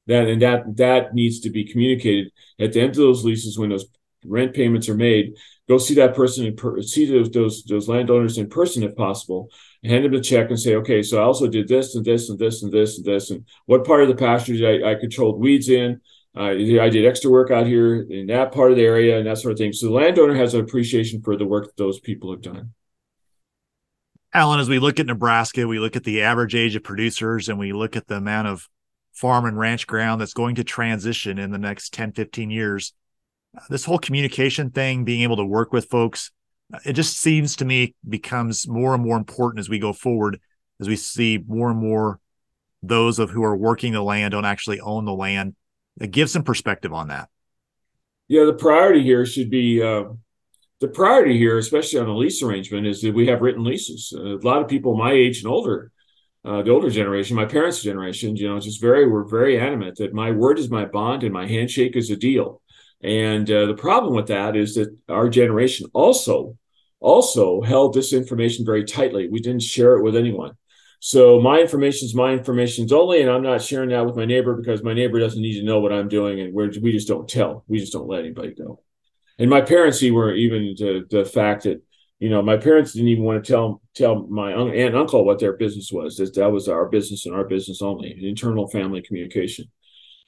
That 0.06 0.28
and 0.28 0.42
that 0.42 0.76
that 0.76 1.14
needs 1.14 1.40
to 1.40 1.50
be 1.50 1.64
communicated 1.64 2.32
at 2.60 2.72
the 2.72 2.80
end 2.80 2.90
of 2.90 2.96
those 2.96 3.24
leases 3.24 3.58
when 3.58 3.70
those 3.70 3.86
rent 4.24 4.54
payments 4.54 4.88
are 4.88 4.94
made. 4.94 5.36
Go 5.68 5.78
see 5.78 5.94
that 5.94 6.14
person 6.14 6.46
and 6.46 6.56
per- 6.56 6.80
see 6.82 7.06
those 7.06 7.30
those 7.30 7.64
those 7.64 7.88
landowners 7.88 8.38
in 8.38 8.48
person 8.48 8.82
if 8.82 8.94
possible, 8.94 9.50
hand 9.84 10.04
them 10.04 10.14
a 10.14 10.20
check 10.20 10.48
and 10.50 10.58
say, 10.58 10.76
okay, 10.76 11.02
so 11.02 11.18
I 11.18 11.24
also 11.24 11.48
did 11.48 11.66
this 11.66 11.94
and 11.94 12.04
this 12.04 12.28
and 12.30 12.38
this 12.38 12.62
and 12.62 12.72
this 12.72 12.96
and 12.96 13.04
this, 13.04 13.30
and 13.30 13.44
what 13.66 13.84
part 13.84 14.02
of 14.02 14.08
the 14.08 14.14
pasture 14.14 14.52
did 14.52 14.84
I, 14.84 14.92
I 14.92 14.94
controlled 14.94 15.40
weeds 15.40 15.68
in? 15.68 16.00
Uh, 16.36 16.50
I 16.50 16.90
did 16.90 17.06
extra 17.06 17.30
work 17.30 17.50
out 17.50 17.66
here 17.66 18.02
in 18.02 18.26
that 18.26 18.52
part 18.52 18.70
of 18.70 18.76
the 18.76 18.84
area 18.84 19.16
and 19.16 19.26
that 19.26 19.38
sort 19.38 19.52
of 19.52 19.58
thing. 19.58 19.72
So 19.72 19.86
the 19.86 19.92
landowner 19.92 20.34
has 20.34 20.52
an 20.52 20.60
appreciation 20.60 21.22
for 21.22 21.34
the 21.34 21.46
work 21.46 21.74
those 21.76 21.98
people 21.98 22.30
have 22.30 22.42
done. 22.42 22.74
Alan, 24.34 24.60
as 24.60 24.68
we 24.68 24.78
look 24.78 25.00
at 25.00 25.06
Nebraska, 25.06 25.66
we 25.66 25.78
look 25.78 25.96
at 25.96 26.04
the 26.04 26.20
average 26.20 26.54
age 26.54 26.76
of 26.76 26.84
producers 26.84 27.48
and 27.48 27.58
we 27.58 27.72
look 27.72 27.96
at 27.96 28.06
the 28.06 28.16
amount 28.16 28.48
of 28.48 28.68
farm 29.14 29.46
and 29.46 29.58
ranch 29.58 29.86
ground 29.86 30.20
that's 30.20 30.34
going 30.34 30.56
to 30.56 30.64
transition 30.64 31.38
in 31.38 31.50
the 31.50 31.58
next 31.58 31.94
10, 31.94 32.12
15 32.12 32.50
years. 32.50 32.92
This 33.68 33.84
whole 33.84 33.98
communication 33.98 34.70
thing, 34.70 35.04
being 35.04 35.22
able 35.22 35.36
to 35.36 35.44
work 35.44 35.72
with 35.72 35.88
folks, 35.88 36.30
it 36.84 36.94
just 36.94 37.18
seems 37.18 37.56
to 37.56 37.64
me 37.64 37.94
becomes 38.08 38.66
more 38.68 38.94
and 38.94 39.02
more 39.02 39.16
important 39.16 39.60
as 39.60 39.68
we 39.68 39.78
go 39.78 39.92
forward 39.92 40.40
as 40.80 40.88
we 40.88 40.96
see 40.96 41.42
more 41.46 41.70
and 41.70 41.78
more 41.78 42.20
those 42.82 43.18
of 43.18 43.30
who 43.30 43.42
are 43.42 43.56
working 43.56 43.92
the 43.92 44.02
land 44.02 44.32
don't 44.32 44.44
actually 44.44 44.80
own 44.80 45.04
the 45.04 45.14
land. 45.14 45.54
Give 46.10 46.28
some 46.28 46.42
perspective 46.42 46.92
on 46.92 47.08
that. 47.08 47.28
Yeah, 48.28 48.44
the 48.44 48.52
priority 48.52 49.02
here 49.02 49.24
should 49.24 49.50
be 49.50 49.82
uh, 49.82 50.04
the 50.80 50.88
priority 50.88 51.38
here, 51.38 51.58
especially 51.58 52.00
on 52.00 52.08
a 52.08 52.16
lease 52.16 52.42
arrangement, 52.42 52.86
is 52.86 53.00
that 53.02 53.14
we 53.14 53.28
have 53.28 53.40
written 53.40 53.64
leases. 53.64 54.12
Uh, 54.14 54.36
a 54.36 54.44
lot 54.44 54.60
of 54.60 54.68
people 54.68 54.96
my 54.96 55.12
age 55.12 55.38
and 55.38 55.46
older, 55.46 55.90
uh, 56.44 56.62
the 56.62 56.70
older 56.70 56.90
generation, 56.90 57.34
my 57.34 57.46
parents' 57.46 57.82
generation, 57.82 58.36
you 58.36 58.48
know, 58.48 58.60
just 58.60 58.80
very 58.80 59.08
were 59.08 59.24
very 59.24 59.58
adamant 59.58 59.96
that 59.96 60.12
my 60.12 60.30
word 60.30 60.58
is 60.58 60.70
my 60.70 60.84
bond 60.84 61.22
and 61.22 61.32
my 61.32 61.46
handshake 61.46 61.96
is 61.96 62.10
a 62.10 62.16
deal. 62.16 62.60
And 63.02 63.50
uh, 63.50 63.66
the 63.66 63.74
problem 63.74 64.14
with 64.14 64.28
that 64.28 64.56
is 64.56 64.74
that 64.74 64.96
our 65.08 65.28
generation 65.28 65.86
also 65.92 66.56
also 66.98 67.60
held 67.60 67.94
this 67.94 68.12
information 68.12 68.64
very 68.64 68.84
tightly. 68.84 69.28
We 69.28 69.40
didn't 69.40 69.62
share 69.62 69.96
it 69.96 70.02
with 70.02 70.16
anyone. 70.16 70.52
So 70.98 71.40
my 71.40 71.60
information 71.60 72.06
is 72.06 72.14
my 72.14 72.32
information 72.32 72.88
only, 72.92 73.20
and 73.20 73.30
I'm 73.30 73.42
not 73.42 73.62
sharing 73.62 73.90
that 73.90 74.06
with 74.06 74.16
my 74.16 74.24
neighbor 74.24 74.56
because 74.56 74.82
my 74.82 74.94
neighbor 74.94 75.20
doesn't 75.20 75.40
need 75.40 75.58
to 75.60 75.64
know 75.64 75.78
what 75.78 75.92
I'm 75.92 76.08
doing, 76.08 76.40
and 76.40 76.54
we're, 76.54 76.72
we 76.82 76.90
just 76.90 77.06
don't 77.06 77.28
tell. 77.28 77.64
We 77.68 77.78
just 77.78 77.92
don't 77.92 78.08
let 78.08 78.20
anybody 78.20 78.54
know. 78.58 78.80
And 79.38 79.50
my 79.50 79.60
parents 79.60 80.02
were 80.02 80.34
even 80.34 80.74
the, 80.78 81.24
fact 81.24 81.64
that 81.64 81.82
you 82.18 82.30
know 82.30 82.40
my 82.40 82.56
parents 82.56 82.92
didn't 82.92 83.08
even 83.08 83.24
want 83.24 83.44
to 83.44 83.52
tell 83.52 83.82
tell 83.94 84.26
my 84.28 84.52
aunt 84.52 84.74
and 84.74 84.96
uncle 84.96 85.24
what 85.24 85.38
their 85.38 85.52
business 85.52 85.92
was. 85.92 86.16
That 86.16 86.34
that 86.34 86.50
was 86.50 86.68
our 86.68 86.86
business 86.86 87.26
and 87.26 87.34
our 87.34 87.44
business 87.44 87.82
only, 87.82 88.16
internal 88.26 88.66
family 88.66 89.02
communication. 89.02 89.66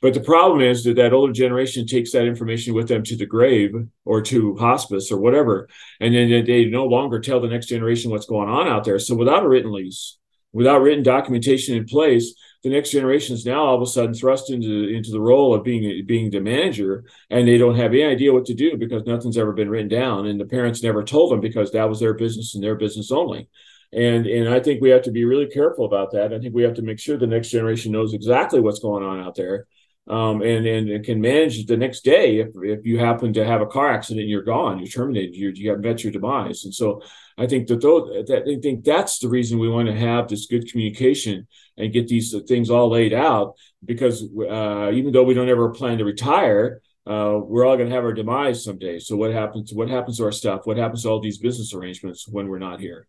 But 0.00 0.14
the 0.14 0.21
problem 0.21 0.61
is 0.61 0.85
that 0.85 0.97
that 0.97 1.12
older 1.12 1.33
generation 1.33 1.87
takes 1.87 2.12
that 2.12 2.26
information 2.26 2.73
with 2.73 2.87
them 2.87 3.02
to 3.05 3.17
the 3.17 3.26
grave 3.26 3.75
or 4.05 4.23
to 4.23 4.57
hospice 4.57 5.11
or 5.11 5.19
whatever, 5.19 5.69
and 6.00 6.14
then 6.14 6.45
they 6.45 6.67
no 6.67 6.85
longer 6.85 7.19
tell 7.19 7.40
the 7.40 7.49
next 7.49 7.67
generation 7.67 8.11
what's 8.11 8.26
going 8.26 8.49
on 8.49 8.69
out 8.69 8.85
there. 8.85 9.00
So 9.00 9.17
without 9.17 9.43
a 9.43 9.49
written 9.49 9.73
lease, 9.73 10.17
without 10.52 10.83
written 10.83 11.02
documentation 11.02 11.76
in 11.76 11.85
place, 11.85 12.33
the 12.62 12.71
next 12.71 12.90
generation 12.90 13.35
is 13.35 13.45
now 13.45 13.64
all 13.64 13.75
of 13.75 13.83
a 13.83 13.87
sudden 13.87 14.14
thrust 14.14 14.50
into 14.50 14.88
into 14.88 15.11
the 15.11 15.21
role 15.21 15.52
of 15.52 15.64
being 15.64 16.05
being 16.07 16.31
the 16.31 16.40
manager, 16.40 17.05
and 17.28 17.49
they 17.49 17.59
don't 17.59 17.76
have 17.76 17.90
any 17.90 18.05
idea 18.05 18.33
what 18.33 18.47
to 18.47 18.55
do 18.55 18.76
because 18.76 19.05
nothing's 19.05 19.38
ever 19.38 19.52
been 19.52 19.71
written 19.71 19.88
down, 19.88 20.26
and 20.26 20.40
the 20.40 20.45
parents 20.45 20.83
never 20.83 21.02
told 21.02 21.33
them 21.33 21.40
because 21.40 21.73
that 21.73 21.88
was 21.88 21.99
their 21.99 22.14
business 22.14 22.55
and 22.55 22.62
their 22.62 22.76
business 22.76 23.11
only. 23.11 23.49
And 23.93 24.26
and 24.26 24.49
I 24.49 24.61
think 24.61 24.81
we 24.81 24.90
have 24.90 25.02
to 25.02 25.11
be 25.11 25.25
really 25.25 25.47
careful 25.47 25.87
about 25.87 26.12
that. 26.12 26.33
I 26.33 26.38
think 26.38 26.55
we 26.55 26.62
have 26.62 26.75
to 26.75 26.83
make 26.83 27.00
sure 27.00 27.17
the 27.17 27.26
next 27.26 27.50
generation 27.50 27.90
knows 27.90 28.14
exactly 28.14 28.61
what's 28.61 28.81
going 28.81 29.05
on 29.05 29.21
out 29.21 29.35
there 29.35 29.67
um, 30.09 30.41
and, 30.41 30.67
and 30.67 31.05
can 31.05 31.21
manage 31.21 31.67
the 31.67 31.77
next 31.77 32.00
day 32.00 32.38
if, 32.38 32.49
if 32.62 32.87
you 32.87 32.99
happen 32.99 33.33
to 33.35 33.45
have 33.45 33.61
a 33.61 33.67
car 33.67 33.93
accident 33.93 34.23
and 34.23 34.31
you're 34.31 34.43
gone, 34.43 34.79
you're 34.79 34.88
terminated, 34.88 35.37
you 35.37 35.50
you 35.55 35.71
have 35.71 35.81
met 35.81 36.03
your 36.03 36.12
demise. 36.12 36.65
And 36.65 36.75
so 36.75 37.03
I 37.37 37.47
think 37.47 37.69
that 37.69 37.83
those 37.83 38.27
that 38.27 38.45
I 38.49 38.59
think 38.61 38.85
that's 38.85 39.19
the 39.19 39.29
reason 39.29 39.59
we 39.59 39.69
want 39.69 39.88
to 39.88 39.95
have 39.95 40.29
this 40.29 40.47
good 40.47 40.71
communication 40.71 41.47
and 41.77 41.93
get 41.93 42.09
these 42.09 42.35
things 42.47 42.71
all 42.71 42.88
laid 42.91 43.12
out 43.12 43.55
because 43.85 44.23
uh, 44.23 44.91
even 44.93 45.12
though 45.12 45.25
we 45.25 45.35
don't 45.35 45.50
ever 45.50 45.71
plan 45.71 45.99
to 45.99 46.05
retire, 46.05 46.81
uh, 47.07 47.38
we're 47.43 47.67
all 47.67 47.77
going 47.77 47.88
to 47.88 47.95
have 47.95 48.05
our 48.05 48.15
demise 48.15 48.65
someday. 48.65 48.99
So 48.99 49.15
what 49.17 49.33
happens? 49.33 49.75
What 49.75 49.91
happens 49.91 50.17
to 50.19 50.25
our 50.25 50.33
stuff? 50.33 50.62
What 50.65 50.79
happens 50.79 51.03
to 51.03 51.11
all 51.11 51.21
these 51.21 51.38
business 51.38 51.75
arrangements 51.75 52.27
when 52.27 52.49
we're 52.49 52.59
not 52.59 52.81
here? 52.81 53.07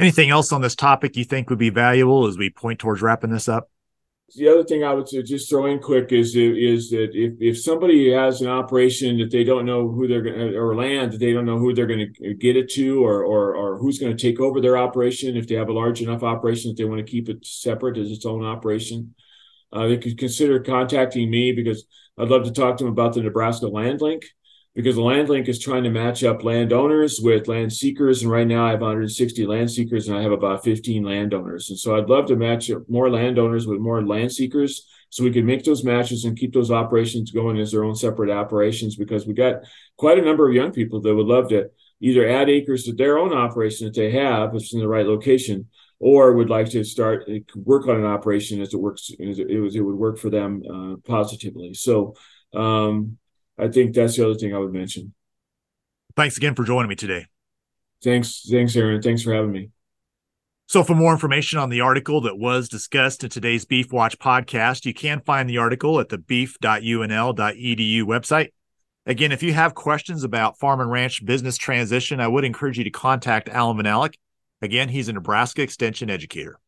Anything 0.00 0.30
else 0.30 0.52
on 0.52 0.62
this 0.62 0.76
topic 0.76 1.16
you 1.16 1.24
think 1.24 1.50
would 1.50 1.58
be 1.58 1.70
valuable 1.70 2.26
as 2.26 2.38
we 2.38 2.50
point 2.50 2.78
towards 2.78 3.02
wrapping 3.02 3.30
this 3.30 3.48
up? 3.48 3.70
The 4.36 4.48
other 4.48 4.64
thing 4.64 4.84
I 4.84 4.92
would 4.92 5.06
just 5.06 5.48
throw 5.48 5.66
in 5.66 5.78
quick 5.78 6.12
is 6.12 6.36
is 6.36 6.90
that 6.90 7.10
if, 7.14 7.34
if 7.40 7.62
somebody 7.62 8.12
has 8.12 8.42
an 8.42 8.48
operation 8.48 9.18
that 9.18 9.30
they 9.30 9.42
don't 9.42 9.64
know 9.64 9.88
who 9.88 10.06
they're 10.06 10.22
going 10.22 10.38
to 10.38 10.56
or 10.56 10.76
land 10.76 11.12
that 11.12 11.18
they 11.18 11.32
don't 11.32 11.46
know 11.46 11.58
who 11.58 11.72
they're 11.72 11.86
going 11.86 12.12
to 12.14 12.34
get 12.34 12.56
it 12.56 12.70
to 12.72 13.04
or 13.04 13.24
or, 13.24 13.54
or 13.54 13.78
who's 13.78 13.98
going 13.98 14.14
to 14.14 14.22
take 14.22 14.38
over 14.38 14.60
their 14.60 14.76
operation 14.76 15.36
if 15.36 15.46
they 15.46 15.54
have 15.54 15.68
a 15.68 15.72
large 15.72 16.02
enough 16.02 16.22
operation 16.22 16.70
that 16.70 16.76
they 16.76 16.84
want 16.84 17.04
to 17.04 17.10
keep 17.10 17.28
it 17.28 17.44
separate 17.46 17.96
as 17.96 18.10
its 18.10 18.26
own 18.26 18.44
operation, 18.44 19.14
uh, 19.72 19.86
they 19.86 19.96
could 19.96 20.18
consider 20.18 20.60
contacting 20.60 21.30
me 21.30 21.52
because 21.52 21.86
I'd 22.18 22.28
love 22.28 22.44
to 22.44 22.52
talk 22.52 22.76
to 22.78 22.84
them 22.84 22.92
about 22.92 23.14
the 23.14 23.22
Nebraska 23.22 23.66
Land 23.66 24.02
Link 24.02 24.24
because 24.74 24.96
the 24.96 25.02
land 25.02 25.28
link 25.28 25.48
is 25.48 25.58
trying 25.58 25.84
to 25.84 25.90
match 25.90 26.22
up 26.22 26.44
landowners 26.44 27.18
with 27.20 27.48
land 27.48 27.72
seekers 27.72 28.22
and 28.22 28.30
right 28.30 28.46
now 28.46 28.66
i 28.66 28.70
have 28.70 28.80
160 28.80 29.46
land 29.46 29.70
seekers 29.70 30.08
and 30.08 30.16
i 30.16 30.22
have 30.22 30.32
about 30.32 30.64
15 30.64 31.02
landowners. 31.02 31.70
And 31.70 31.78
so 31.78 31.96
i'd 31.96 32.08
love 32.08 32.26
to 32.26 32.36
match 32.36 32.70
up 32.70 32.88
more 32.88 33.10
landowners 33.10 33.66
with 33.66 33.80
more 33.80 34.04
land 34.04 34.32
seekers 34.32 34.86
so 35.10 35.24
we 35.24 35.32
can 35.32 35.46
make 35.46 35.64
those 35.64 35.84
matches 35.84 36.24
and 36.24 36.38
keep 36.38 36.52
those 36.52 36.70
operations 36.70 37.30
going 37.30 37.58
as 37.58 37.72
their 37.72 37.84
own 37.84 37.94
separate 37.94 38.30
operations 38.30 38.96
because 38.96 39.26
we 39.26 39.34
got 39.34 39.62
quite 39.96 40.18
a 40.18 40.22
number 40.22 40.46
of 40.46 40.54
young 40.54 40.70
people 40.70 41.00
that 41.00 41.14
would 41.14 41.26
love 41.26 41.48
to 41.48 41.70
either 42.00 42.28
add 42.28 42.48
acres 42.48 42.84
to 42.84 42.92
their 42.92 43.18
own 43.18 43.32
operation 43.32 43.86
that 43.86 43.94
they 43.94 44.10
have 44.10 44.50
if 44.50 44.62
it's 44.62 44.74
in 44.74 44.80
the 44.80 44.88
right 44.88 45.06
location 45.06 45.66
or 45.98 46.32
would 46.34 46.50
like 46.50 46.70
to 46.70 46.84
start 46.84 47.28
work 47.56 47.88
on 47.88 47.96
an 47.96 48.04
operation 48.04 48.60
as 48.60 48.72
it 48.72 48.80
works 48.80 49.10
as 49.20 49.38
it, 49.38 49.60
was, 49.60 49.74
it 49.74 49.80
would 49.80 49.96
work 49.96 50.18
for 50.18 50.30
them 50.30 50.62
uh, 50.70 50.96
positively. 51.10 51.74
So 51.74 52.14
um, 52.54 53.18
I 53.58 53.68
think 53.68 53.94
that's 53.94 54.16
the 54.16 54.24
other 54.24 54.38
thing 54.38 54.54
I 54.54 54.58
would 54.58 54.72
mention. 54.72 55.14
Thanks 56.16 56.36
again 56.36 56.54
for 56.54 56.64
joining 56.64 56.88
me 56.88 56.96
today. 56.96 57.26
Thanks, 58.02 58.46
thanks, 58.48 58.76
Aaron. 58.76 59.02
Thanks 59.02 59.22
for 59.22 59.32
having 59.32 59.52
me. 59.52 59.70
So, 60.66 60.84
for 60.84 60.94
more 60.94 61.12
information 61.12 61.58
on 61.58 61.70
the 61.70 61.80
article 61.80 62.20
that 62.20 62.38
was 62.38 62.68
discussed 62.68 63.24
in 63.24 63.30
today's 63.30 63.64
Beef 63.64 63.90
Watch 63.90 64.18
podcast, 64.18 64.84
you 64.84 64.92
can 64.92 65.20
find 65.20 65.48
the 65.48 65.58
article 65.58 65.98
at 65.98 66.10
the 66.10 66.18
beef.unl.edu 66.18 68.02
website. 68.02 68.50
Again, 69.06 69.32
if 69.32 69.42
you 69.42 69.54
have 69.54 69.74
questions 69.74 70.24
about 70.24 70.58
farm 70.58 70.80
and 70.80 70.90
ranch 70.90 71.24
business 71.24 71.56
transition, 71.56 72.20
I 72.20 72.28
would 72.28 72.44
encourage 72.44 72.76
you 72.76 72.84
to 72.84 72.90
contact 72.90 73.48
Alan 73.48 73.78
Vyhnalek. 73.78 74.16
Again, 74.60 74.90
he's 74.90 75.08
a 75.08 75.14
Nebraska 75.14 75.62
Extension 75.62 76.10
educator. 76.10 76.60